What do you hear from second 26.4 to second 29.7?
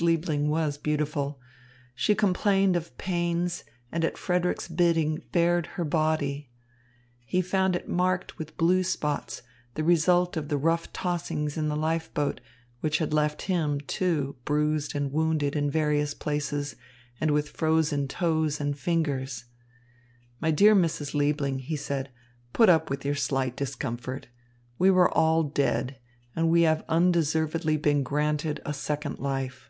we have undeservedly been granted a second life."